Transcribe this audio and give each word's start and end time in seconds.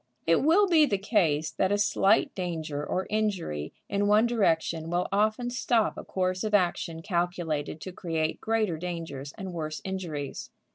It 0.25 0.41
will 0.41 0.67
be 0.67 0.87
the 0.87 0.97
case 0.97 1.51
that 1.51 1.71
a 1.71 1.77
slight 1.77 2.33
danger 2.33 2.83
or 2.83 3.05
injury 3.11 3.71
in 3.87 4.07
one 4.07 4.25
direction 4.25 4.89
will 4.89 5.07
often 5.11 5.51
stop 5.51 5.95
a 5.95 6.03
course 6.03 6.43
of 6.43 6.55
action 6.55 7.03
calculated 7.03 7.79
to 7.81 7.91
create 7.91 8.41
greater 8.41 8.77
dangers 8.77 9.31
and 9.37 9.53
worse 9.53 9.79
injuries. 9.83 10.49